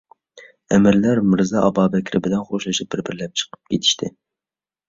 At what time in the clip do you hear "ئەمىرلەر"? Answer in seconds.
0.77-1.19